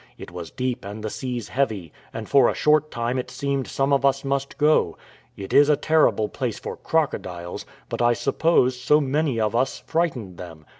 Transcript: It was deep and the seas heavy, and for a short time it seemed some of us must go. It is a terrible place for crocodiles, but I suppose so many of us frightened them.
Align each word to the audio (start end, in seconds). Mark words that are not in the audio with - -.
It 0.17 0.31
was 0.31 0.49
deep 0.49 0.83
and 0.83 1.03
the 1.03 1.11
seas 1.11 1.49
heavy, 1.49 1.93
and 2.11 2.27
for 2.27 2.49
a 2.49 2.55
short 2.55 2.89
time 2.89 3.19
it 3.19 3.29
seemed 3.29 3.67
some 3.67 3.93
of 3.93 4.03
us 4.03 4.25
must 4.25 4.57
go. 4.57 4.97
It 5.37 5.53
is 5.53 5.69
a 5.69 5.75
terrible 5.77 6.27
place 6.27 6.57
for 6.57 6.75
crocodiles, 6.75 7.67
but 7.87 8.01
I 8.01 8.13
suppose 8.13 8.81
so 8.81 8.99
many 8.99 9.39
of 9.39 9.55
us 9.55 9.77
frightened 9.85 10.39
them. 10.39 10.65